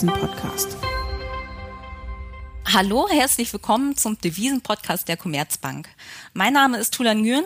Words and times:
Devisen-Podcast. 0.00 0.78
Hallo, 2.72 3.06
herzlich 3.10 3.52
willkommen 3.52 3.98
zum 3.98 4.16
Devisen-Podcast 4.18 5.08
der 5.08 5.18
Commerzbank. 5.18 5.90
Mein 6.32 6.54
Name 6.54 6.78
ist 6.78 6.94
Tula 6.94 7.14
Nguyen 7.14 7.44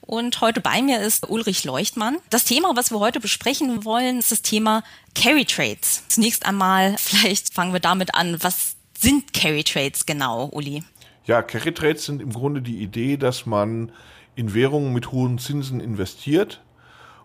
und 0.00 0.40
heute 0.40 0.60
bei 0.60 0.80
mir 0.80 1.00
ist 1.00 1.28
Ulrich 1.28 1.64
Leuchtmann. 1.64 2.18
Das 2.30 2.44
Thema, 2.44 2.76
was 2.76 2.92
wir 2.92 3.00
heute 3.00 3.18
besprechen 3.18 3.84
wollen, 3.84 4.20
ist 4.20 4.30
das 4.30 4.42
Thema 4.42 4.84
Carry 5.16 5.44
Trades. 5.44 6.04
Zunächst 6.06 6.46
einmal, 6.46 6.94
vielleicht 6.98 7.52
fangen 7.52 7.72
wir 7.72 7.80
damit 7.80 8.14
an, 8.14 8.36
was 8.44 8.76
sind 8.96 9.32
Carry 9.32 9.64
Trades 9.64 10.06
genau, 10.06 10.50
Uli? 10.52 10.84
Ja, 11.24 11.42
Carry 11.42 11.74
Trades 11.74 12.04
sind 12.04 12.22
im 12.22 12.32
Grunde 12.32 12.62
die 12.62 12.80
Idee, 12.80 13.16
dass 13.16 13.44
man 13.44 13.90
in 14.36 14.54
Währungen 14.54 14.92
mit 14.92 15.10
hohen 15.10 15.38
Zinsen 15.38 15.80
investiert 15.80 16.60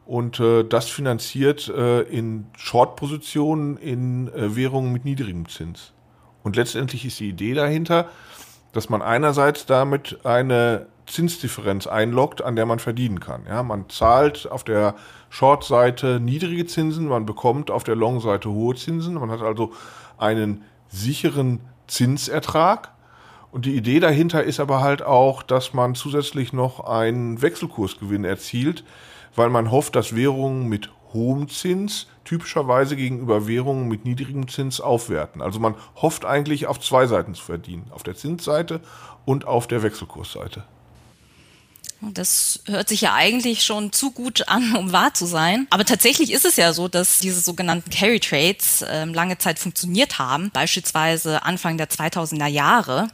und 0.05 0.39
äh, 0.39 0.63
das 0.63 0.89
finanziert 0.89 1.69
äh, 1.69 2.01
in 2.01 2.47
Short-Positionen 2.57 3.77
in 3.77 4.27
äh, 4.33 4.55
Währungen 4.55 4.91
mit 4.91 5.05
niedrigem 5.05 5.47
Zins. 5.47 5.93
Und 6.43 6.55
letztendlich 6.55 7.05
ist 7.05 7.19
die 7.19 7.29
Idee 7.29 7.53
dahinter, 7.53 8.09
dass 8.73 8.89
man 8.89 9.01
einerseits 9.01 9.65
damit 9.65 10.19
eine 10.25 10.87
Zinsdifferenz 11.05 11.87
einloggt, 11.87 12.41
an 12.41 12.55
der 12.55 12.65
man 12.65 12.79
verdienen 12.79 13.19
kann. 13.19 13.43
Ja, 13.47 13.63
man 13.63 13.89
zahlt 13.89 14.49
auf 14.49 14.63
der 14.63 14.95
Short-Seite 15.29 16.19
niedrige 16.19 16.65
Zinsen, 16.65 17.07
man 17.07 17.25
bekommt 17.25 17.71
auf 17.71 17.83
der 17.83 17.95
Long-Seite 17.95 18.49
hohe 18.49 18.75
Zinsen. 18.75 19.15
Man 19.15 19.31
hat 19.31 19.41
also 19.41 19.73
einen 20.17 20.63
sicheren 20.89 21.59
Zinsertrag. 21.87 22.91
Und 23.51 23.65
die 23.65 23.75
Idee 23.75 23.99
dahinter 23.99 24.43
ist 24.43 24.59
aber 24.59 24.81
halt 24.81 25.03
auch, 25.03 25.43
dass 25.43 25.73
man 25.73 25.95
zusätzlich 25.95 26.53
noch 26.53 26.79
einen 26.79 27.41
Wechselkursgewinn 27.41 28.25
erzielt, 28.25 28.83
weil 29.35 29.49
man 29.49 29.71
hofft, 29.71 29.95
dass 29.95 30.15
Währungen 30.15 30.67
mit 30.67 30.89
hohem 31.13 31.47
Zins 31.47 32.07
typischerweise 32.23 32.95
gegenüber 32.95 33.47
Währungen 33.47 33.87
mit 33.87 34.05
niedrigem 34.05 34.47
Zins 34.47 34.81
aufwerten. 34.81 35.41
Also 35.41 35.59
man 35.59 35.75
hofft 36.01 36.25
eigentlich 36.25 36.67
auf 36.67 36.79
zwei 36.79 37.05
Seiten 37.05 37.33
zu 37.35 37.43
verdienen, 37.43 37.87
auf 37.91 38.03
der 38.03 38.15
Zinsseite 38.15 38.81
und 39.25 39.45
auf 39.45 39.67
der 39.67 39.83
Wechselkursseite. 39.83 40.63
Das 42.11 42.59
hört 42.65 42.89
sich 42.89 43.01
ja 43.01 43.13
eigentlich 43.13 43.63
schon 43.63 43.91
zu 43.91 44.11
gut 44.11 44.47
an, 44.47 44.75
um 44.75 44.91
wahr 44.91 45.13
zu 45.13 45.25
sein. 45.25 45.67
Aber 45.69 45.85
tatsächlich 45.85 46.31
ist 46.31 46.45
es 46.45 46.57
ja 46.57 46.73
so, 46.73 46.87
dass 46.87 47.19
diese 47.19 47.39
sogenannten 47.39 47.89
Carry 47.89 48.19
Trades 48.19 48.81
äh, 48.81 49.05
lange 49.05 49.37
Zeit 49.37 49.59
funktioniert 49.59 50.19
haben, 50.19 50.49
beispielsweise 50.51 51.43
Anfang 51.43 51.77
der 51.77 51.89
2000er 51.89 52.47
Jahre. 52.47 53.07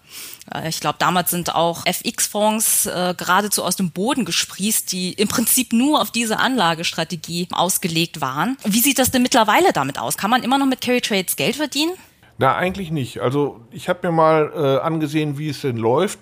Äh, 0.53 0.69
ich 0.69 0.79
glaube, 0.79 0.97
damals 0.99 1.29
sind 1.29 1.53
auch 1.53 1.85
FX-Fonds 1.85 2.87
äh, 2.87 3.13
geradezu 3.15 3.63
aus 3.63 3.75
dem 3.75 3.91
Boden 3.91 4.25
gesprießt, 4.25 4.91
die 4.91 5.13
im 5.13 5.27
Prinzip 5.27 5.73
nur 5.73 6.01
auf 6.01 6.11
diese 6.11 6.39
Anlagestrategie 6.39 7.47
ausgelegt 7.51 8.21
waren. 8.21 8.57
Wie 8.63 8.79
sieht 8.79 8.99
das 8.99 9.11
denn 9.11 9.21
mittlerweile 9.21 9.73
damit 9.73 9.99
aus? 9.99 10.17
Kann 10.17 10.31
man 10.31 10.43
immer 10.43 10.57
noch 10.57 10.65
mit 10.65 10.81
Carry 10.81 11.01
Trades 11.01 11.35
Geld 11.35 11.55
verdienen? 11.55 11.91
Na, 12.37 12.55
eigentlich 12.55 12.89
nicht. 12.89 13.19
Also 13.19 13.59
ich 13.71 13.89
habe 13.89 14.07
mir 14.07 14.13
mal 14.13 14.51
äh, 14.55 14.85
angesehen, 14.85 15.37
wie 15.37 15.49
es 15.49 15.61
denn 15.61 15.77
läuft 15.77 16.19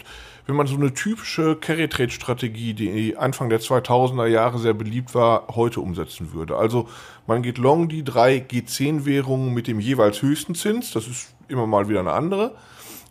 wenn 0.48 0.56
man 0.56 0.66
so 0.66 0.76
eine 0.76 0.94
typische 0.94 1.58
Carry-Trade-Strategie, 1.58 2.74
die 2.74 3.18
Anfang 3.18 3.50
der 3.50 3.60
2000er 3.60 4.28
Jahre 4.28 4.58
sehr 4.58 4.74
beliebt 4.74 5.14
war, 5.14 5.48
heute 5.56 5.82
umsetzen 5.82 6.34
würde. 6.34 6.56
Also 6.56 6.88
man 7.28 7.44
geht 7.44 7.58
long 7.58 7.90
die 7.90 8.04
drei 8.04 8.38
G10-Währungen 8.38 9.54
mit 9.54 9.68
dem 9.68 9.80
jeweils 9.82 10.22
höchsten 10.22 10.56
Zins, 10.56 10.92
das 10.92 11.08
ist 11.08 11.36
immer 11.50 11.68
mal 11.68 11.90
wieder 11.90 12.00
eine 12.00 12.14
andere, 12.14 12.56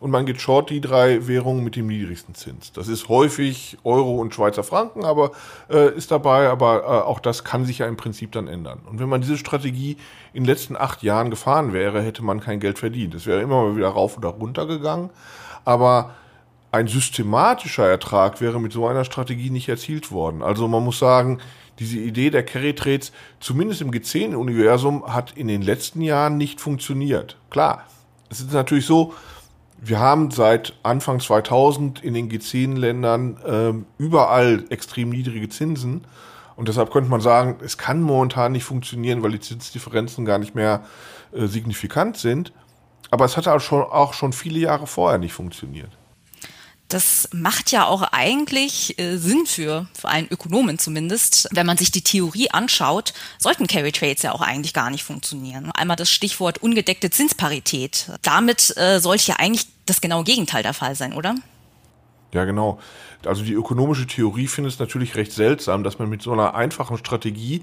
und 0.01 0.11
man 0.11 0.27
geht 0.27 0.41
short 0.41 0.71
die 0.71 0.81
drei 0.81 1.27
Währungen 1.27 1.65
mit 1.65 1.77
dem 1.77 1.87
niedrigsten 1.87 2.35
Zins. 2.35 2.73
Das 2.73 2.89
ist 2.89 3.09
häufig 3.09 3.79
Euro 3.83 4.17
und 4.17 4.35
Schweizer 4.35 4.63
Franken, 4.63 5.05
aber 5.05 5.33
äh, 5.71 5.95
ist 5.95 6.11
dabei, 6.11 6.49
aber 6.49 6.83
äh, 6.83 6.87
auch 6.87 7.21
das 7.21 7.45
kann 7.45 7.65
sich 7.65 7.79
ja 7.79 7.87
im 7.87 7.97
Prinzip 7.97 8.33
dann 8.33 8.47
ändern. 8.47 8.81
Und 8.89 8.99
wenn 8.99 9.09
man 9.09 9.21
diese 9.23 9.39
Strategie 9.39 9.97
in 10.33 10.45
den 10.45 10.49
letzten 10.49 10.77
acht 10.77 11.03
Jahren 11.03 11.31
gefahren 11.31 11.73
wäre, 11.73 12.03
hätte 12.03 12.23
man 12.23 12.41
kein 12.41 12.61
Geld 12.61 12.79
verdient. 12.79 13.15
Es 13.15 13.27
wäre 13.27 13.41
immer 13.41 13.63
mal 13.63 13.77
wieder 13.77 13.89
rauf 13.89 14.19
oder 14.19 14.29
runter 14.29 14.67
gegangen, 14.67 15.11
aber 15.65 16.15
ein 16.77 16.89
systematischer 16.89 17.89
Ertrag 17.89 18.41
wäre 18.43 18.61
mit 18.61 18.73
so 18.73 18.87
einer 18.87 19.05
Strategie 19.05 19.49
nicht 19.49 19.69
erzielt 19.69 20.13
worden. 20.13 20.43
Also 20.43 20.69
man 20.69 20.85
muss 20.85 20.99
sagen, 20.99 21.39
diese 21.79 21.99
Idee 21.99 22.31
der 22.31 22.45
Carry 22.45 22.75
Trades, 22.75 23.13
zumindest 23.41 23.81
im 23.81 23.91
G10-Universum, 23.91 25.13
hat 25.13 25.33
in 25.37 25.49
den 25.49 25.63
letzten 25.63 26.03
Jahren 26.03 26.37
nicht 26.37 26.61
funktioniert. 26.61 27.39
Klar, 27.49 27.85
es 28.29 28.41
ist 28.41 28.53
natürlich 28.53 28.85
so, 28.85 29.15
wir 29.79 30.01
haben 30.01 30.31
seit 30.31 30.75
Anfang 30.83 31.21
2000 31.21 32.05
in 32.05 32.13
den 32.13 32.31
G10-Ländern 32.31 33.39
ähm, 33.47 33.87
überall 33.97 34.65
extrem 34.69 35.09
niedrige 35.09 35.49
Zinsen. 35.49 36.07
Und 36.57 36.69
deshalb 36.69 36.91
könnte 36.91 37.11
man 37.11 37.21
sagen, 37.23 37.57
es 37.63 37.79
kann 37.79 38.03
momentan 38.03 38.53
nicht 38.53 38.65
funktionieren, 38.65 39.23
weil 39.23 39.33
die 39.33 39.41
Zinsdifferenzen 39.41 40.27
gar 40.27 40.39
nicht 40.39 40.55
mehr 40.55 40.85
äh, 41.33 41.47
signifikant 41.47 42.19
sind. 42.19 42.53
Aber 43.11 43.25
es 43.25 43.37
hat 43.39 43.49
auch 43.49 43.61
schon, 43.61 43.83
auch 43.83 44.13
schon 44.13 44.35
viele 44.35 44.59
Jahre 44.59 44.87
vorher 44.87 45.19
nicht 45.19 45.33
funktioniert 45.33 45.91
das 46.89 47.29
macht 47.33 47.73
ja 47.73 47.87
auch 47.87 48.03
eigentlich 48.13 48.99
äh, 48.99 49.17
Sinn 49.17 49.47
für, 49.47 49.87
für 49.99 50.09
einen 50.09 50.29
Ökonomen 50.31 50.79
zumindest. 50.79 51.49
Wenn 51.53 51.67
man 51.67 51.77
sich 51.77 51.91
die 51.91 52.03
Theorie 52.03 52.51
anschaut, 52.51 53.13
sollten 53.39 53.67
Carry 53.67 53.93
Trades 53.93 54.23
ja 54.23 54.33
auch 54.33 54.41
eigentlich 54.41 54.73
gar 54.73 54.91
nicht 54.91 55.03
funktionieren. 55.03 55.73
Einmal 55.73 55.97
das 55.97 56.11
Stichwort 56.11 56.59
ungedeckte 56.59 57.11
Zinsparität. 57.11 58.11
Damit 58.23 58.77
äh, 58.77 59.01
sollte 59.01 59.27
ja 59.29 59.37
eigentlich 59.37 59.67
das 59.87 60.01
genaue 60.01 60.25
Gegenteil 60.25 60.63
der 60.63 60.75
Fall 60.75 60.95
sein, 60.95 61.13
oder? 61.13 61.35
Ja, 62.33 62.45
genau. 62.45 62.79
Also 63.25 63.43
die 63.43 63.55
ökonomische 63.55 64.07
Theorie 64.07 64.47
findet 64.47 64.75
es 64.75 64.79
natürlich 64.79 65.17
recht 65.17 65.33
seltsam, 65.33 65.83
dass 65.83 65.99
man 65.99 66.09
mit 66.09 66.23
so 66.23 66.33
einer 66.33 66.55
einfachen 66.55 66.99
Strategie 66.99 67.63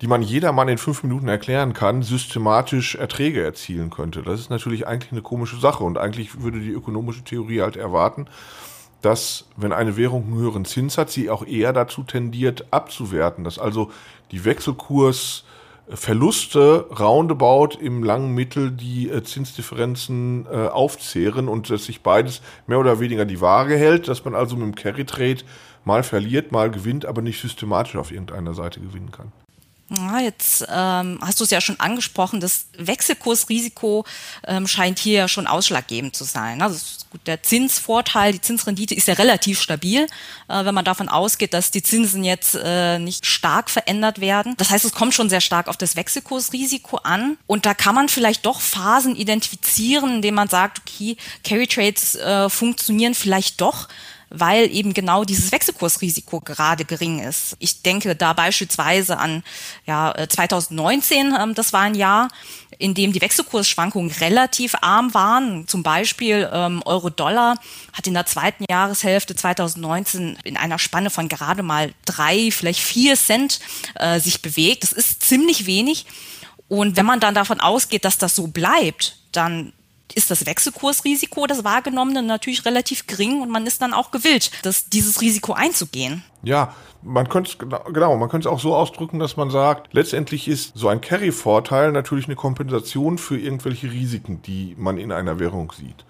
die 0.00 0.06
man 0.06 0.22
jedermann 0.22 0.68
in 0.68 0.78
fünf 0.78 1.02
Minuten 1.02 1.28
erklären 1.28 1.72
kann, 1.72 2.02
systematisch 2.02 2.94
Erträge 2.96 3.42
erzielen 3.42 3.90
könnte. 3.90 4.22
Das 4.22 4.40
ist 4.40 4.50
natürlich 4.50 4.86
eigentlich 4.86 5.12
eine 5.12 5.22
komische 5.22 5.58
Sache 5.58 5.84
und 5.84 5.98
eigentlich 5.98 6.42
würde 6.42 6.60
die 6.60 6.72
ökonomische 6.72 7.22
Theorie 7.22 7.62
halt 7.62 7.76
erwarten, 7.76 8.26
dass 9.02 9.46
wenn 9.56 9.72
eine 9.72 9.96
Währung 9.96 10.24
einen 10.24 10.36
höheren 10.36 10.64
Zins 10.64 10.98
hat, 10.98 11.10
sie 11.10 11.30
auch 11.30 11.46
eher 11.46 11.72
dazu 11.72 12.02
tendiert 12.02 12.72
abzuwerten, 12.72 13.44
dass 13.44 13.58
also 13.58 13.92
die 14.30 14.44
Wechselkursverluste 14.44 16.86
roundabout 16.98 17.78
im 17.80 18.02
langen 18.02 18.34
Mittel 18.34 18.72
die 18.72 19.10
äh, 19.10 19.22
Zinsdifferenzen 19.22 20.46
äh, 20.50 20.68
aufzehren 20.68 21.48
und 21.48 21.70
dass 21.70 21.84
sich 21.84 22.02
beides 22.02 22.42
mehr 22.66 22.80
oder 22.80 22.98
weniger 22.98 23.26
die 23.26 23.40
Waage 23.40 23.76
hält, 23.76 24.08
dass 24.08 24.24
man 24.24 24.34
also 24.34 24.56
mit 24.56 24.66
dem 24.66 24.74
Carry 24.74 25.04
Trade 25.04 25.42
mal 25.84 26.02
verliert, 26.02 26.50
mal 26.50 26.68
gewinnt, 26.70 27.04
aber 27.04 27.22
nicht 27.22 27.40
systematisch 27.40 27.94
auf 27.96 28.10
irgendeiner 28.10 28.54
Seite 28.54 28.80
gewinnen 28.80 29.12
kann. 29.12 29.30
Ja, 29.90 30.18
jetzt 30.18 30.64
ähm, 30.70 31.18
hast 31.20 31.40
du 31.40 31.44
es 31.44 31.50
ja 31.50 31.60
schon 31.60 31.78
angesprochen, 31.78 32.40
das 32.40 32.66
Wechselkursrisiko 32.78 34.06
ähm, 34.46 34.66
scheint 34.66 34.98
hier 34.98 35.18
ja 35.18 35.28
schon 35.28 35.46
ausschlaggebend 35.46 36.16
zu 36.16 36.24
sein. 36.24 36.62
Also 36.62 36.78
gut, 37.10 37.20
der 37.26 37.42
Zinsvorteil, 37.42 38.32
die 38.32 38.40
Zinsrendite 38.40 38.94
ist 38.94 39.08
ja 39.08 39.14
relativ 39.14 39.60
stabil, 39.60 40.06
äh, 40.48 40.64
wenn 40.64 40.74
man 40.74 40.86
davon 40.86 41.10
ausgeht, 41.10 41.52
dass 41.52 41.70
die 41.70 41.82
Zinsen 41.82 42.24
jetzt 42.24 42.54
äh, 42.54 42.98
nicht 42.98 43.26
stark 43.26 43.68
verändert 43.68 44.22
werden. 44.22 44.54
Das 44.56 44.70
heißt, 44.70 44.86
es 44.86 44.92
kommt 44.92 45.12
schon 45.12 45.28
sehr 45.28 45.42
stark 45.42 45.68
auf 45.68 45.76
das 45.76 45.96
Wechselkursrisiko 45.96 46.96
an. 46.98 47.36
Und 47.46 47.66
da 47.66 47.74
kann 47.74 47.94
man 47.94 48.08
vielleicht 48.08 48.46
doch 48.46 48.62
Phasen 48.62 49.14
identifizieren, 49.16 50.16
in 50.16 50.22
denen 50.22 50.36
man 50.36 50.48
sagt, 50.48 50.80
okay, 50.80 51.18
Carry 51.44 51.66
Trades 51.66 52.14
äh, 52.14 52.48
funktionieren 52.48 53.14
vielleicht 53.14 53.60
doch 53.60 53.88
weil 54.34 54.70
eben 54.70 54.94
genau 54.94 55.24
dieses 55.24 55.52
Wechselkursrisiko 55.52 56.40
gerade 56.40 56.84
gering 56.84 57.20
ist. 57.20 57.56
Ich 57.58 57.82
denke 57.82 58.16
da 58.16 58.32
beispielsweise 58.32 59.18
an 59.18 59.42
ja, 59.86 60.14
2019, 60.28 61.32
äh, 61.32 61.42
ähm, 61.42 61.54
das 61.54 61.72
war 61.72 61.82
ein 61.82 61.94
Jahr, 61.94 62.28
in 62.78 62.94
dem 62.94 63.12
die 63.12 63.20
Wechselkursschwankungen 63.20 64.10
relativ 64.10 64.74
arm 64.80 65.14
waren. 65.14 65.68
Zum 65.68 65.82
Beispiel 65.82 66.48
ähm, 66.52 66.82
Euro-Dollar 66.84 67.56
hat 67.92 68.06
in 68.06 68.14
der 68.14 68.26
zweiten 68.26 68.64
Jahreshälfte 68.68 69.36
2019 69.36 70.38
in 70.44 70.56
einer 70.56 70.78
Spanne 70.78 71.10
von 71.10 71.28
gerade 71.28 71.62
mal 71.62 71.92
drei, 72.04 72.50
vielleicht 72.50 72.80
vier 72.80 73.16
Cent 73.16 73.60
äh, 73.94 74.20
sich 74.20 74.42
bewegt. 74.42 74.82
Das 74.82 74.92
ist 74.92 75.22
ziemlich 75.22 75.66
wenig. 75.66 76.06
Und 76.68 76.96
wenn 76.96 77.06
man 77.06 77.20
dann 77.20 77.34
davon 77.34 77.60
ausgeht, 77.60 78.04
dass 78.04 78.18
das 78.18 78.34
so 78.34 78.48
bleibt, 78.48 79.16
dann 79.32 79.72
ist 80.14 80.30
das 80.30 80.46
Wechselkursrisiko, 80.46 81.46
das 81.46 81.64
wahrgenommene, 81.64 82.22
natürlich 82.22 82.64
relativ 82.64 83.06
gering 83.06 83.40
und 83.40 83.50
man 83.50 83.66
ist 83.66 83.80
dann 83.82 83.94
auch 83.94 84.10
gewillt, 84.10 84.50
das, 84.62 84.88
dieses 84.88 85.20
Risiko 85.20 85.54
einzugehen. 85.54 86.22
Ja, 86.42 86.74
man 87.02 87.28
könnte 87.28 87.50
es 87.50 87.58
genau, 87.92 88.16
man 88.16 88.28
könnte 88.28 88.48
es 88.48 88.52
auch 88.52 88.60
so 88.60 88.74
ausdrücken, 88.74 89.18
dass 89.18 89.36
man 89.36 89.50
sagt, 89.50 89.92
letztendlich 89.92 90.48
ist 90.48 90.72
so 90.74 90.88
ein 90.88 91.00
Carry-Vorteil 91.00 91.92
natürlich 91.92 92.26
eine 92.26 92.36
Kompensation 92.36 93.18
für 93.18 93.38
irgendwelche 93.38 93.90
Risiken, 93.90 94.42
die 94.42 94.74
man 94.78 94.98
in 94.98 95.12
einer 95.12 95.38
Währung 95.38 95.72
sieht. 95.72 96.04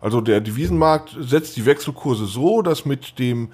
Also 0.00 0.20
der 0.20 0.40
Devisenmarkt 0.40 1.16
setzt 1.18 1.56
die 1.56 1.66
Wechselkurse 1.66 2.26
so, 2.26 2.62
dass 2.62 2.84
mit 2.84 3.18
dem 3.18 3.50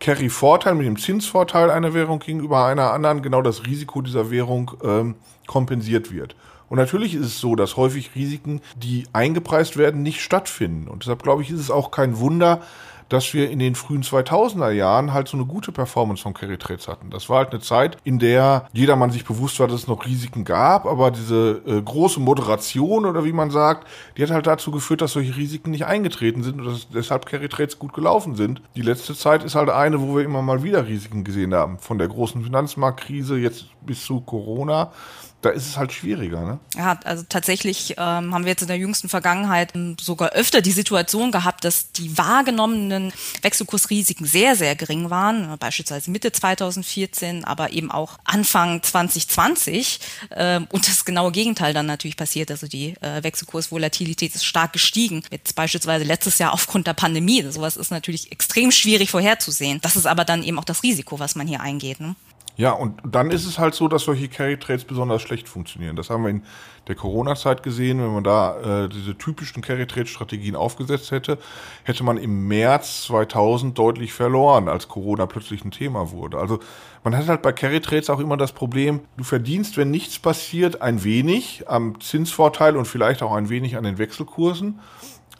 Carry-Vorteil, 0.00 0.74
mit 0.74 0.86
dem 0.86 0.96
Zinsvorteil 0.96 1.70
einer 1.70 1.92
Währung 1.92 2.20
gegenüber 2.20 2.66
einer 2.66 2.92
anderen 2.92 3.20
genau 3.20 3.42
das 3.42 3.66
Risiko 3.66 4.00
dieser 4.00 4.30
Währung 4.30 4.70
ähm, 4.82 5.16
kompensiert 5.46 6.12
wird. 6.12 6.36
Und 6.68 6.78
natürlich 6.78 7.14
ist 7.14 7.26
es 7.26 7.40
so, 7.40 7.56
dass 7.56 7.76
häufig 7.76 8.14
Risiken, 8.14 8.60
die 8.76 9.06
eingepreist 9.12 9.76
werden, 9.76 10.02
nicht 10.02 10.20
stattfinden. 10.20 10.88
Und 10.88 11.04
deshalb 11.04 11.22
glaube 11.22 11.42
ich, 11.42 11.50
ist 11.50 11.60
es 11.60 11.70
auch 11.70 11.90
kein 11.90 12.18
Wunder, 12.18 12.60
dass 13.08 13.32
wir 13.34 13.50
in 13.50 13.58
den 13.58 13.74
frühen 13.74 14.02
2000er 14.02 14.70
Jahren 14.70 15.12
halt 15.12 15.28
so 15.28 15.36
eine 15.36 15.46
gute 15.46 15.72
Performance 15.72 16.22
von 16.22 16.34
Carry 16.34 16.58
Trades 16.58 16.88
hatten. 16.88 17.10
Das 17.10 17.28
war 17.28 17.38
halt 17.38 17.50
eine 17.50 17.60
Zeit, 17.60 17.96
in 18.04 18.18
der 18.18 18.68
jedermann 18.72 19.10
sich 19.10 19.24
bewusst 19.24 19.58
war, 19.60 19.66
dass 19.66 19.82
es 19.82 19.88
noch 19.88 20.04
Risiken 20.06 20.44
gab, 20.44 20.86
aber 20.86 21.10
diese 21.10 21.62
äh, 21.66 21.80
große 21.80 22.20
Moderation 22.20 23.06
oder 23.06 23.24
wie 23.24 23.32
man 23.32 23.50
sagt, 23.50 23.86
die 24.16 24.22
hat 24.22 24.30
halt 24.30 24.46
dazu 24.46 24.70
geführt, 24.70 25.00
dass 25.00 25.12
solche 25.12 25.36
Risiken 25.36 25.70
nicht 25.70 25.86
eingetreten 25.86 26.42
sind 26.42 26.60
und 26.60 26.66
dass 26.66 26.88
deshalb 26.90 27.26
Carry 27.26 27.48
Trades 27.48 27.78
gut 27.78 27.94
gelaufen 27.94 28.34
sind. 28.34 28.60
Die 28.76 28.82
letzte 28.82 29.14
Zeit 29.14 29.42
ist 29.42 29.54
halt 29.54 29.70
eine, 29.70 30.00
wo 30.00 30.16
wir 30.16 30.24
immer 30.24 30.42
mal 30.42 30.62
wieder 30.62 30.86
Risiken 30.86 31.24
gesehen 31.24 31.54
haben. 31.54 31.78
Von 31.78 31.98
der 31.98 32.08
großen 32.08 32.42
Finanzmarktkrise 32.44 33.38
jetzt 33.38 33.66
bis 33.86 34.04
zu 34.04 34.20
Corona 34.20 34.92
da 35.40 35.50
ist 35.50 35.68
es 35.68 35.76
halt 35.76 35.92
schwieriger. 35.92 36.40
Ne? 36.44 36.58
Ja, 36.76 36.98
also 37.04 37.24
tatsächlich 37.28 37.94
ähm, 37.96 38.34
haben 38.34 38.44
wir 38.44 38.50
jetzt 38.50 38.62
in 38.62 38.68
der 38.68 38.76
jüngsten 38.76 39.08
Vergangenheit 39.08 39.72
sogar 40.00 40.30
öfter 40.30 40.62
die 40.62 40.72
Situation 40.72 41.30
gehabt, 41.30 41.64
dass 41.64 41.92
die 41.92 42.18
wahrgenommenen 42.18 43.12
Wechselkursrisiken 43.42 44.26
sehr, 44.26 44.56
sehr 44.56 44.74
gering 44.74 45.10
waren, 45.10 45.56
beispielsweise 45.58 46.10
Mitte 46.10 46.32
2014, 46.32 47.44
aber 47.44 47.72
eben 47.72 47.92
auch 47.92 48.18
Anfang 48.24 48.82
2020 48.82 50.00
äh, 50.30 50.60
und 50.70 50.88
das 50.88 51.04
genaue 51.04 51.30
Gegenteil 51.30 51.72
dann 51.72 51.86
natürlich 51.86 52.16
passiert. 52.16 52.50
Also 52.50 52.66
die 52.66 52.94
äh, 53.00 53.22
Wechselkursvolatilität 53.22 54.34
ist 54.34 54.44
stark 54.44 54.72
gestiegen. 54.72 55.22
Jetzt 55.30 55.54
beispielsweise 55.54 56.04
letztes 56.04 56.38
Jahr 56.38 56.52
aufgrund 56.52 56.88
der 56.88 56.94
Pandemie. 56.94 57.44
Sowas 57.50 57.76
ist 57.76 57.92
natürlich 57.92 58.32
extrem 58.32 58.72
schwierig 58.72 59.10
vorherzusehen. 59.10 59.80
Das 59.82 59.94
ist 59.94 60.06
aber 60.06 60.24
dann 60.24 60.42
eben 60.42 60.58
auch 60.58 60.64
das 60.64 60.82
Risiko, 60.82 61.20
was 61.20 61.36
man 61.36 61.46
hier 61.46 61.60
eingeht. 61.60 62.00
Ne? 62.00 62.16
Ja, 62.58 62.72
und 62.72 63.00
dann 63.08 63.30
ist 63.30 63.46
es 63.46 63.60
halt 63.60 63.76
so, 63.76 63.86
dass 63.86 64.02
solche 64.02 64.26
Carry-Trades 64.28 64.84
besonders 64.84 65.22
schlecht 65.22 65.48
funktionieren. 65.48 65.94
Das 65.94 66.10
haben 66.10 66.24
wir 66.24 66.30
in 66.30 66.42
der 66.88 66.96
Corona-Zeit 66.96 67.62
gesehen. 67.62 68.00
Wenn 68.00 68.12
man 68.12 68.24
da 68.24 68.84
äh, 68.84 68.88
diese 68.88 69.16
typischen 69.16 69.62
Carry-Trade-Strategien 69.62 70.56
aufgesetzt 70.56 71.12
hätte, 71.12 71.38
hätte 71.84 72.02
man 72.02 72.16
im 72.16 72.48
März 72.48 73.04
2000 73.04 73.78
deutlich 73.78 74.12
verloren, 74.12 74.68
als 74.68 74.88
Corona 74.88 75.26
plötzlich 75.26 75.64
ein 75.64 75.70
Thema 75.70 76.10
wurde. 76.10 76.38
Also 76.38 76.58
man 77.04 77.16
hat 77.16 77.28
halt 77.28 77.42
bei 77.42 77.52
Carry-Trades 77.52 78.10
auch 78.10 78.18
immer 78.18 78.36
das 78.36 78.50
Problem, 78.50 79.02
du 79.16 79.22
verdienst, 79.22 79.76
wenn 79.76 79.92
nichts 79.92 80.18
passiert, 80.18 80.82
ein 80.82 81.04
wenig 81.04 81.62
am 81.68 82.00
Zinsvorteil 82.00 82.76
und 82.76 82.86
vielleicht 82.86 83.22
auch 83.22 83.34
ein 83.34 83.50
wenig 83.50 83.76
an 83.76 83.84
den 83.84 83.98
Wechselkursen 83.98 84.80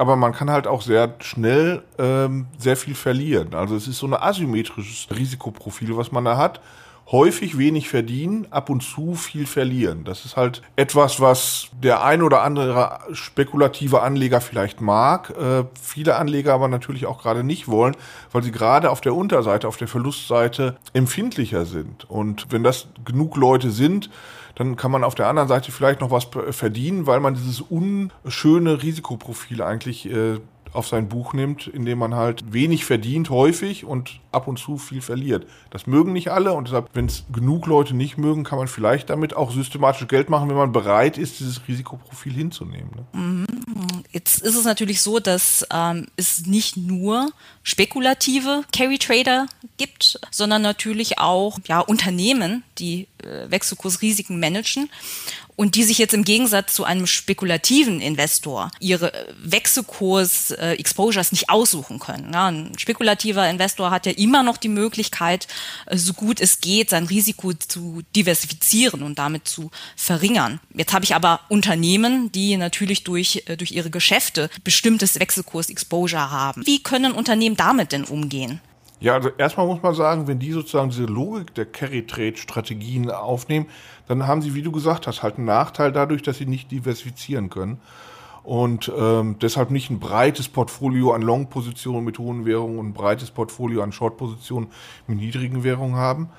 aber 0.01 0.15
man 0.15 0.33
kann 0.33 0.49
halt 0.49 0.69
auch 0.69 0.83
sehr 0.83 1.17
schnell 1.19 1.83
ähm, 1.99 2.47
sehr 2.57 2.77
viel 2.77 2.95
verlieren. 2.95 3.53
Also 3.55 3.75
es 3.75 3.89
ist 3.89 3.99
so 3.99 4.07
ein 4.07 4.15
asymmetrisches 4.15 5.09
Risikoprofil, 5.11 5.97
was 5.97 6.13
man 6.13 6.25
da 6.25 6.37
hat 6.37 6.61
häufig 7.11 7.57
wenig 7.57 7.89
verdienen, 7.89 8.47
ab 8.51 8.69
und 8.69 8.83
zu 8.83 9.15
viel 9.15 9.47
verlieren. 9.47 10.05
Das 10.05 10.25
ist 10.25 10.37
halt 10.37 10.63
etwas, 10.77 11.21
was 11.21 11.69
der 11.83 12.05
ein 12.05 12.23
oder 12.23 12.43
andere 12.43 12.99
spekulative 13.13 14.03
Anleger 14.03 14.41
vielleicht 14.41 14.81
mag, 14.81 15.31
äh, 15.31 15.65
viele 15.81 16.17
Anleger 16.17 16.53
aber 16.53 16.69
natürlich 16.69 17.07
auch 17.07 17.23
gerade 17.23 17.43
nicht 17.45 17.69
wollen, 17.69 17.97
weil 18.31 18.43
sie 18.43 18.53
gerade 18.53 18.91
auf 18.91 19.01
der 19.01 19.15
Unterseite, 19.15 19.69
auf 19.69 19.79
der 19.79 19.89
Verlustseite 19.89 20.77
empfindlicher 20.93 21.65
sind. 21.65 22.09
Und 22.11 22.47
wenn 22.51 22.63
das 22.63 22.89
genug 23.05 23.37
Leute 23.37 23.71
sind, 23.71 24.11
dann 24.55 24.77
kann 24.77 24.91
man 24.91 25.05
auf 25.05 25.15
der 25.15 25.29
anderen 25.29 25.49
Seite 25.49 25.71
vielleicht 25.71 26.01
noch 26.01 26.11
was 26.11 26.27
verdienen, 26.51 27.07
weil 27.07 27.21
man 27.21 27.35
dieses 27.35 27.61
unschöne 27.61 28.83
Risikoprofil 28.83 29.63
eigentlich 29.63 30.11
äh, 30.11 30.41
auf 30.79 30.87
sein 30.87 31.09
Buch 31.09 31.33
nimmt, 31.33 31.67
indem 31.67 31.99
man 31.99 32.15
halt 32.15 32.53
wenig 32.53 32.85
verdient 32.85 33.31
häufig 33.31 33.85
und 33.85 34.21
ab 34.31 34.47
und 34.47 34.59
zu 34.59 34.79
viel 34.79 35.01
verliert. 35.01 35.45
Das 35.71 35.89
mögen 35.89 36.13
nicht 36.13 36.31
alle 36.31 36.53
und 36.53 36.69
deshalb, 36.69 36.89
wenn 36.95 37.07
es 37.07 37.25
genug 37.33 37.67
Leute 37.67 37.95
nicht 37.95 38.17
mögen, 38.17 38.45
kann 38.45 38.59
man 38.59 38.69
vielleicht 38.69 39.11
damit 39.11 39.35
auch 39.35 39.51
systematisch 39.51 40.07
Geld 40.07 40.31
machen, 40.31 40.49
wenn 40.49 40.57
man 40.57 40.71
bereit 40.71 41.19
ist, 41.19 41.41
dieses 41.41 41.67
Risikoprofil 41.67 42.33
hinzunehmen. 42.33 42.91
Ne? 42.95 43.21
Mhm. 43.21 43.47
Jetzt 44.13 44.41
ist 44.41 44.55
es 44.55 44.65
natürlich 44.65 45.03
so, 45.03 45.19
dass 45.19 45.67
ähm, 45.73 46.07
es 46.17 46.47
nicht 46.47 46.77
nur 46.77 47.33
spekulative 47.65 48.63
Carry 48.73 48.99
Trader 48.99 49.47
gibt, 49.79 50.21
sondern 50.31 50.63
natürlich 50.63 51.19
auch 51.19 51.59
ja, 51.67 51.81
Unternehmen, 51.81 52.63
die 52.79 53.09
äh, 53.25 53.51
Wechselkursrisiken 53.51 54.39
managen 54.39 54.89
und 55.59 55.75
die 55.75 55.83
sich 55.83 55.99
jetzt 55.99 56.15
im 56.15 56.23
Gegensatz 56.23 56.73
zu 56.73 56.85
einem 56.85 57.09
spekulativen 57.09 58.01
Investor 58.01 58.71
ihre 58.79 59.13
Wechselkurs-Exposures 59.43 61.33
nicht 61.33 61.51
aussuchen 61.51 61.99
können. 61.99 62.33
Ein 62.33 62.79
spekulativer 62.79 63.51
Investor 63.51 63.91
hat 63.91 64.07
ja 64.07 64.13
immer 64.13 64.45
noch 64.45 64.57
die 64.57 64.69
Möglichkeit, 64.69 65.49
äh, 65.87 65.97
so 65.97 66.13
gut 66.13 66.41
es 66.41 66.61
geht, 66.61 66.91
sein 66.91 67.07
Risiko 67.07 67.53
zu 67.55 68.03
diversifizieren 68.15 69.03
und 69.03 69.19
damit 69.19 69.49
zu 69.49 69.73
verringern. 69.97 70.61
Jetzt 70.75 70.93
habe 70.93 71.05
ich 71.05 71.17
aber 71.17 71.41
Unternehmen, 71.49 72.31
die 72.31 72.57
natürlich 72.57 73.03
durch, 73.03 73.43
äh, 73.47 73.57
durch 73.57 73.73
ihre 73.73 73.91
Geschäfte 73.91 74.51
bestimmtes 74.63 75.19
Wechselkurs-Exposure 75.19 76.31
haben. 76.31 76.65
Wie 76.67 76.85
können 76.85 77.11
Unternehmen 77.11 77.57
damit 77.57 77.91
denn 77.91 78.05
umgehen? 78.05 78.61
Ja, 79.01 79.15
also 79.15 79.31
erstmal 79.39 79.67
muss 79.67 79.83
man 79.83 79.95
sagen, 79.95 80.27
wenn 80.27 80.41
die 80.41 80.51
sozusagen 80.51 80.91
diese 80.91 81.05
Logik 81.05 81.55
der 81.55 81.67
Carry-Trade-Strategien 81.67 83.11
aufnehmen, 83.11 83.67
dann 84.09 84.27
haben 84.27 84.43
sie, 84.43 84.55
wie 84.55 84.63
du 84.63 84.73
gesagt 84.73 85.07
hast, 85.07 85.23
halt 85.23 85.37
einen 85.37 85.47
Nachteil 85.47 85.93
dadurch, 85.93 86.23
dass 86.23 86.39
sie 86.39 86.47
nicht 86.47 86.71
diversifizieren 86.73 87.49
können 87.49 87.81
und 88.49 88.91
ähm, 88.97 89.37
deshalb 89.41 89.71
nicht 89.71 89.91
ein 89.91 90.01
breites 90.01 90.49
Portfolio 90.49 91.13
an 91.13 91.21
Long-Positionen 91.21 92.03
mit 92.03 92.19
hohen 92.19 92.47
Währungen 92.47 92.79
und 92.79 92.87
ein 92.89 92.93
breites 92.95 93.31
Portfolio 93.31 93.83
an 93.83 93.93
Short-Positionen 93.93 94.69
mit 95.07 95.19
niedrigen 95.19 95.65
Währungen 95.65 95.97
haben. 95.97 96.31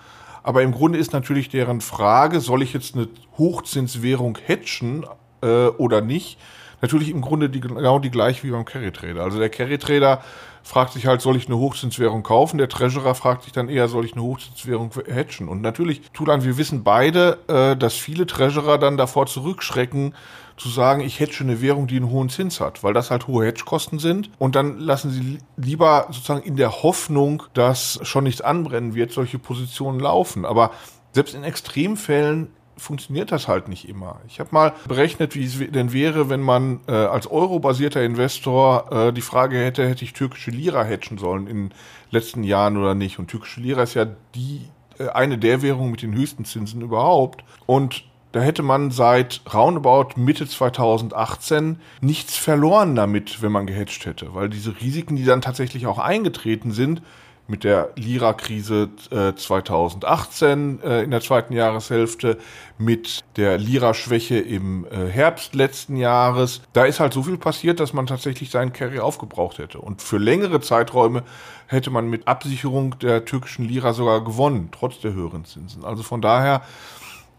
Aber 0.42 0.64
im 0.64 0.72
Grunde 0.72 0.98
ist 0.98 1.14
natürlich 1.14 1.50
deren 1.50 1.82
Frage, 1.82 2.40
soll 2.40 2.64
ich 2.64 2.74
jetzt 2.74 2.96
eine 2.96 3.08
Hochzinswährung 3.38 4.38
hatchen 4.48 5.06
äh, 5.42 5.68
oder 5.68 6.02
nicht? 6.02 6.40
Natürlich 6.82 7.10
im 7.10 7.22
Grunde 7.22 7.50
die, 7.50 7.60
genau 7.60 8.00
die 8.00 8.12
gleiche 8.12 8.44
wie 8.44 8.52
beim 8.52 8.66
Carry-Trader. 8.66 9.22
Also 9.22 9.40
der 9.40 9.50
Carry-Trader 9.50 10.22
fragt 10.64 10.94
sich 10.94 11.08
halt, 11.08 11.22
soll 11.22 11.36
ich 11.36 11.48
eine 11.48 11.58
Hochzinswährung 11.58 12.24
kaufen? 12.24 12.58
Der 12.58 12.70
Treasurer 12.70 13.16
fragt 13.16 13.44
sich 13.44 13.54
dann 13.54 13.70
eher, 13.70 13.88
soll 13.88 14.06
ich 14.06 14.14
eine 14.14 14.22
Hochzinswährung 14.22 14.92
hedgen? 15.08 15.48
Und 15.48 15.62
natürlich, 15.62 16.02
Tulan, 16.14 16.44
wir 16.44 16.58
wissen 16.58 16.84
beide, 16.84 17.40
äh, 17.48 17.76
dass 17.76 17.96
viele 17.96 18.28
Treasurer 18.28 18.78
dann 18.78 18.98
davor 18.98 19.26
zurückschrecken, 19.26 20.14
zu 20.58 20.70
sagen, 20.70 21.02
ich 21.02 21.20
hedge 21.20 21.38
eine 21.40 21.62
Währung, 21.62 21.88
die 21.88 21.96
einen 21.96 22.10
hohen 22.10 22.30
Zins 22.30 22.60
hat, 22.60 22.84
weil 22.84 22.94
das 22.94 23.12
halt 23.12 23.28
hohe 23.28 23.46
Hedgekosten 23.46 23.98
sind. 23.98 24.30
Und 24.38 24.56
dann 24.56 24.78
lassen 24.78 25.10
sie 25.10 25.38
lieber 25.56 26.08
sozusagen 26.10 26.44
in 26.44 26.58
der 26.58 26.84
Hoffnung, 26.84 27.44
dass 27.54 28.00
schon 28.04 28.26
nichts 28.26 28.42
anbrennen 28.42 28.94
wird, 28.94 29.12
solche 29.12 29.40
Positionen 29.40 30.00
laufen. 30.00 30.46
Aber 30.46 30.72
selbst 31.14 31.34
in 31.34 31.44
Extremfällen 31.44 32.50
funktioniert 32.80 33.32
das 33.32 33.48
halt 33.48 33.68
nicht 33.68 33.88
immer. 33.88 34.20
Ich 34.28 34.40
habe 34.40 34.50
mal 34.52 34.74
berechnet, 34.88 35.36
wie 35.36 35.46
es 35.46 35.60
denn 35.72 35.94
wäre, 35.94 36.30
wenn 36.30 36.42
man 36.42 36.80
äh, 36.88 36.92
als 36.92 37.30
eurobasierter 37.30 38.04
Investor 38.04 38.92
äh, 38.92 39.14
die 39.14 39.22
Frage 39.22 39.58
hätte, 39.58 39.88
hätte 39.88 40.04
ich 40.04 40.14
türkische 40.14 40.52
Lira 40.52 40.84
hedgen 40.84 41.18
sollen 41.18 41.48
in 41.48 41.70
den 41.70 41.74
letzten 42.12 42.44
Jahren 42.44 42.78
oder 42.78 42.96
nicht. 42.96 43.20
Und 43.20 43.28
türkische 43.28 43.62
Lira 43.62 43.84
ist 43.84 43.94
ja 43.94 44.06
die 44.36 44.62
äh, 44.98 45.10
eine 45.10 45.38
der 45.38 45.62
Währungen 45.62 45.92
mit 45.92 46.02
den 46.02 46.14
höchsten 46.14 46.46
Zinsen 46.46 46.82
überhaupt. 46.82 47.44
Und 47.66 48.04
da 48.32 48.42
hätte 48.42 48.62
man 48.62 48.92
seit 48.92 49.42
roundabout 49.52 50.10
Mitte 50.16 50.48
2018 50.48 51.80
nichts 52.02 52.38
verloren 52.38 52.96
damit, 52.96 53.42
wenn 53.42 53.52
man 53.52 53.66
gehatcht 53.66 54.06
hätte, 54.06 54.36
weil 54.36 54.50
diese 54.50 54.80
Risiken, 54.80 55.16
die 55.16 55.26
dann 55.26 55.42
tatsächlich 55.42 55.88
auch 55.88 55.98
eingetreten 55.98 56.72
sind, 56.72 57.02
mit 57.50 57.64
der 57.64 57.90
Lira-Krise 57.96 58.90
äh, 59.12 59.34
2018 59.34 60.82
äh, 60.82 61.04
in 61.04 61.12
der 61.12 61.22
zweiten 61.22 61.54
Jahreshälfte, 61.54 62.38
mit 62.78 63.24
der 63.36 63.58
Lira-Schwäche 63.58 64.38
im 64.38 64.86
äh, 64.86 65.08
Herbst 65.08 65.56
letzten 65.56 65.98
Jahres. 65.98 66.62
Da 66.74 66.86
ist 66.86 67.00
halt 67.00 67.14
so 67.14 67.24
viel 67.24 67.38
passiert, 67.38 67.80
dass 67.80 67.92
man 67.92 68.06
tatsächlich 68.06 68.52
seinen 68.52 68.72
Carry 68.72 69.00
aufgebraucht 69.00 69.58
hätte. 69.58 69.80
Und 69.80 70.02
für 70.02 70.18
längere 70.18 70.62
Zeiträume 70.62 71.24
hätte 71.68 71.90
man 71.90 72.10
mit 72.10 72.28
Absicherung 72.28 72.98
der 73.00 73.26
türkischen 73.26 73.66
Lira 73.66 73.94
sogar 73.94 74.24
gewonnen, 74.24 74.70
trotz 74.72 75.00
der 75.00 75.14
höheren 75.14 75.44
Zinsen. 75.44 75.84
Also 75.84 76.04
von 76.04 76.22
daher 76.22 76.62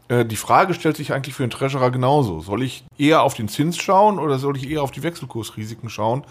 äh, 0.09 0.27
die 0.27 0.37
Frage 0.37 0.75
stellt 0.75 0.97
sich 0.97 1.13
eigentlich 1.13 1.35
für 1.35 1.45
den 1.45 1.51
Treasurer 1.51 1.91
genauso. 1.91 2.41
Soll 2.41 2.63
ich 2.63 2.85
eher 2.99 3.23
auf 3.23 3.35
den 3.35 3.49
Zins 3.49 3.79
schauen 3.79 4.19
oder 4.19 4.39
soll 4.39 4.57
ich 4.57 4.69
eher 4.69 4.83
auf 4.83 4.91
die 4.91 5.03
Wechselkursrisiken 5.03 5.89
schauen? 5.89 6.25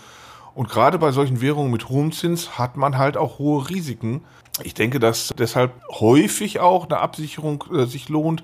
Und 0.56 0.70
gerade 0.70 0.98
bei 0.98 1.12
solchen 1.12 1.42
Währungen 1.42 1.72
mit 1.72 1.90
hohem 1.90 2.12
Zins 2.12 2.58
hat 2.58 2.78
man 2.78 2.98
halt 2.98 3.18
auch 3.18 3.40
hohe 3.40 3.70
Risiken. 3.70 4.22
Ich 4.64 4.74
denke, 4.74 5.00
dass 5.00 5.34
deshalb 5.38 5.72
häufig 6.00 6.60
auch 6.60 6.86
eine 6.86 7.00
Absicherung 7.00 7.64
äh, 7.74 7.86
sich 7.86 8.10
lohnt, 8.10 8.44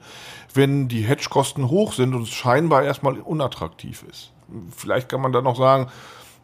wenn 0.53 0.87
die 0.87 1.01
Hedgekosten 1.01 1.69
hoch 1.69 1.93
sind 1.93 2.13
und 2.13 2.23
es 2.23 2.29
scheinbar 2.29 2.83
erstmal 2.83 3.19
unattraktiv 3.19 4.03
ist. 4.09 4.31
Vielleicht 4.75 5.09
kann 5.09 5.21
man 5.21 5.33
dann 5.33 5.43
noch 5.43 5.57
sagen, 5.57 5.87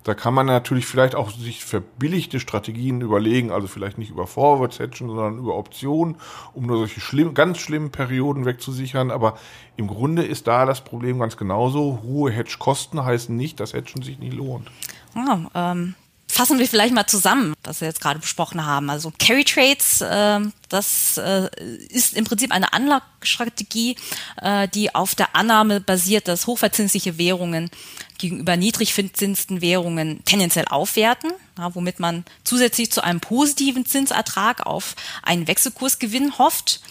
da 0.04 0.16
kann 0.16 0.34
man 0.34 0.48
natürlich 0.48 0.88
vielleicht 0.88 1.14
auch 1.14 1.30
sich 1.30 1.64
verbilligte 1.64 2.40
Strategien 2.40 3.02
überlegen, 3.02 3.52
also 3.52 3.68
vielleicht 3.68 4.00
nicht 4.00 4.10
über 4.10 4.26
Forwards 4.26 4.80
hedgen, 4.80 5.08
sondern 5.08 5.38
über 5.38 5.56
Optionen, 5.56 6.16
um 6.54 6.66
nur 6.66 6.78
solche 6.78 7.00
schlimm, 7.00 7.36
ganz 7.36 7.60
schlimmen 7.60 7.92
Perioden 7.92 8.46
wegzusichern. 8.46 9.12
Aber 9.12 9.38
im 9.78 9.88
Grunde 9.88 10.24
ist 10.24 10.48
da 10.48 10.66
das 10.66 10.82
Problem 10.82 11.20
ganz 11.20 11.38
genauso. 11.38 12.00
Hohe 12.04 12.32
Hedgekosten 12.32 13.04
heißen 13.04 13.36
nicht, 13.36 13.60
dass 13.60 13.74
Hedgen 13.74 14.02
sich 14.02 14.18
nicht 14.18 14.34
lohnt. 14.34 14.72
Ah, 15.16 15.72
ähm, 15.72 15.96
fassen 16.32 16.60
wir 16.60 16.68
vielleicht 16.68 16.94
mal 16.94 17.08
zusammen, 17.08 17.54
was 17.64 17.82
wir 17.82 17.88
jetzt 17.88 18.02
gerade 18.02 18.20
besprochen 18.20 18.66
haben. 18.66 18.90
Also 18.90 19.12
Carry 19.20 19.44
Trades, 19.44 20.02
äh, 20.02 20.40
das 20.70 21.18
äh, 21.18 21.50
ist 21.90 22.14
im 22.14 22.24
Prinzip 22.26 22.52
eine 22.52 22.74
Anlagestrategie, 22.74 23.98
äh, 24.42 24.68
die 24.70 24.96
auf 24.96 25.14
der 25.14 25.36
Annahme 25.36 25.82
basiert, 25.82 26.28
dass 26.28 26.48
hochverzinsliche 26.48 27.18
Währungen 27.18 27.70
gegenüber 28.18 28.56
niedrig 28.56 28.94
verzinsten 28.94 29.62
Währungen 29.62 30.24
tendenziell 30.24 30.66
aufwerten, 30.70 31.32
ja, 31.58 31.76
womit 31.76 32.00
man 32.00 32.24
zusätzlich 32.44 32.92
zu 32.92 33.04
einem 33.04 33.20
positiven 33.20 33.86
Zinsertrag 33.86 34.66
auf 34.66 34.96
einen 35.24 35.48
Wechselkursgewinn 35.48 36.38
hofft. 36.38 36.82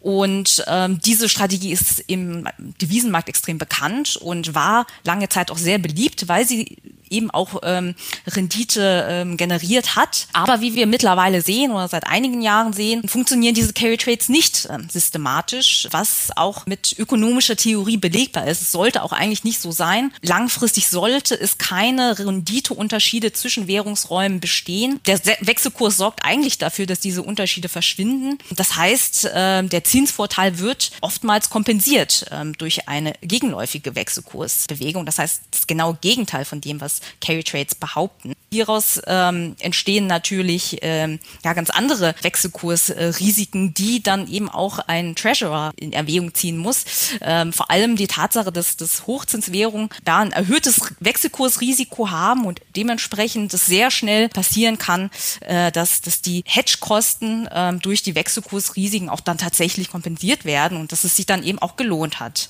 Und 0.00 0.64
ähm, 0.66 0.98
diese 1.04 1.28
Strategie 1.28 1.72
ist 1.72 2.02
im 2.06 2.48
Devisenmarkt 2.58 3.28
extrem 3.28 3.58
bekannt 3.58 4.16
und 4.16 4.54
war 4.54 4.86
lange 5.04 5.28
Zeit 5.28 5.50
auch 5.50 5.58
sehr 5.58 5.78
beliebt, 5.78 6.26
weil 6.28 6.46
sie 6.46 6.78
eben 7.10 7.30
auch 7.30 7.60
ähm, 7.62 7.94
Rendite 8.26 9.06
ähm, 9.08 9.36
generiert 9.36 9.96
hat. 9.96 10.28
Aber 10.32 10.60
wie 10.60 10.74
wir 10.74 10.86
mittlerweile 10.86 11.42
sehen 11.42 11.72
oder 11.72 11.88
seit 11.88 12.06
einigen 12.06 12.40
Jahren 12.42 12.72
sehen, 12.72 13.06
funktionieren 13.06 13.54
diese 13.54 13.72
Carry 13.72 13.96
Trades 13.96 14.28
nicht 14.28 14.68
ähm, 14.70 14.88
systematisch, 14.90 15.88
was 15.90 16.30
auch 16.36 16.66
mit 16.66 16.94
ökonomischer 16.98 17.56
Theorie 17.56 17.96
belegbar 17.96 18.46
ist. 18.46 18.62
Es 18.62 18.72
sollte 18.72 19.02
auch 19.02 19.12
eigentlich 19.12 19.44
nicht 19.44 19.60
so 19.60 19.72
sein. 19.72 20.12
Langfristig 20.22 20.88
sollte 20.88 21.38
es 21.38 21.58
keine 21.58 22.18
Renditeunterschiede 22.18 23.32
zwischen 23.32 23.66
Währungsräumen 23.66 24.40
bestehen. 24.40 25.00
Der 25.06 25.20
Wechselkurs 25.40 25.96
sorgt 25.96 26.24
eigentlich 26.24 26.58
dafür, 26.58 26.86
dass 26.86 27.00
diese 27.00 27.22
Unterschiede 27.22 27.68
verschwinden. 27.68 28.38
Das 28.50 28.76
heißt, 28.76 29.26
äh, 29.26 29.62
der 29.64 29.84
Zinsvorteil 29.84 30.58
wird 30.58 30.92
oftmals 31.00 31.50
kompensiert 31.50 32.26
ähm, 32.30 32.56
durch 32.56 32.88
eine 32.88 33.14
gegenläufige 33.22 33.94
Wechselkursbewegung. 33.94 35.06
Das 35.06 35.18
heißt, 35.18 35.42
das 35.50 35.66
genaue 35.66 35.98
Gegenteil 36.00 36.44
von 36.44 36.60
dem, 36.60 36.80
was 36.80 36.99
Carry 37.20 37.42
Trades 37.42 37.74
behaupten. 37.74 38.34
Hieraus 38.52 39.00
ähm, 39.06 39.54
entstehen 39.60 40.08
natürlich 40.08 40.78
ähm, 40.82 41.20
ja 41.44 41.52
ganz 41.52 41.70
andere 41.70 42.16
Wechselkursrisiken, 42.22 43.74
die 43.74 44.02
dann 44.02 44.26
eben 44.28 44.48
auch 44.48 44.80
ein 44.80 45.14
Treasurer 45.14 45.72
in 45.76 45.92
Erwägung 45.92 46.34
ziehen 46.34 46.56
muss. 46.56 46.84
Ähm, 47.20 47.52
vor 47.52 47.70
allem 47.70 47.94
die 47.94 48.08
Tatsache, 48.08 48.50
dass 48.50 48.76
das 48.76 49.06
Hochzinswährungen 49.06 49.90
da 50.04 50.18
ein 50.18 50.32
erhöhtes 50.32 50.80
Wechselkursrisiko 50.98 52.10
haben 52.10 52.44
und 52.44 52.60
dementsprechend 52.74 53.54
es 53.54 53.66
sehr 53.66 53.92
schnell 53.92 54.28
passieren 54.28 54.78
kann, 54.78 55.10
äh, 55.42 55.70
dass, 55.70 56.00
dass 56.00 56.20
die 56.20 56.42
Hedgekosten 56.44 57.46
äh, 57.46 57.74
durch 57.74 58.02
die 58.02 58.16
Wechselkursrisiken 58.16 59.08
auch 59.08 59.20
dann 59.20 59.38
tatsächlich 59.38 59.90
kompensiert 59.90 60.44
werden 60.44 60.76
und 60.76 60.90
dass 60.90 61.04
es 61.04 61.14
sich 61.14 61.26
dann 61.26 61.44
eben 61.44 61.60
auch 61.60 61.76
gelohnt 61.76 62.18
hat. 62.18 62.48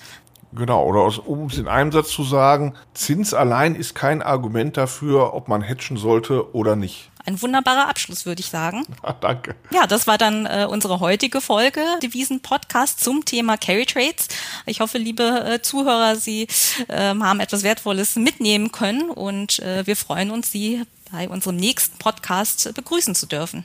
Genau, 0.52 0.84
oder 0.84 1.00
aus, 1.00 1.18
um 1.18 1.46
es 1.46 1.58
in 1.58 1.68
einem 1.68 1.92
Satz 1.92 2.10
zu 2.10 2.24
sagen, 2.24 2.74
Zins 2.92 3.34
allein 3.34 3.74
ist 3.76 3.94
kein 3.94 4.20
Argument 4.20 4.76
dafür, 4.76 5.34
ob 5.34 5.48
man 5.48 5.62
hatchen 5.62 5.96
sollte 5.96 6.54
oder 6.54 6.74
nicht. 6.74 7.10
Ein 7.24 7.40
wunderbarer 7.40 7.88
Abschluss, 7.88 8.26
würde 8.26 8.40
ich 8.40 8.48
sagen. 8.48 8.84
Ah, 9.02 9.14
danke. 9.18 9.54
Ja, 9.72 9.86
das 9.86 10.06
war 10.06 10.18
dann 10.18 10.46
äh, 10.46 10.66
unsere 10.68 11.00
heutige 11.00 11.40
Folge 11.40 11.80
Devisen-Podcast 12.02 13.02
zum 13.02 13.24
Thema 13.24 13.56
Carry 13.56 13.86
Trades. 13.86 14.28
Ich 14.66 14.80
hoffe, 14.80 14.98
liebe 14.98 15.22
äh, 15.22 15.62
Zuhörer, 15.62 16.16
Sie 16.16 16.48
äh, 16.88 17.14
haben 17.14 17.40
etwas 17.40 17.62
Wertvolles 17.62 18.16
mitnehmen 18.16 18.72
können 18.72 19.08
und 19.10 19.58
äh, 19.60 19.86
wir 19.86 19.96
freuen 19.96 20.30
uns, 20.30 20.52
Sie 20.52 20.82
bei 21.10 21.28
unserem 21.28 21.56
nächsten 21.56 21.96
Podcast 21.98 22.74
begrüßen 22.74 23.14
zu 23.14 23.26
dürfen. 23.26 23.64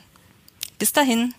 Bis 0.78 0.92
dahin. 0.92 1.34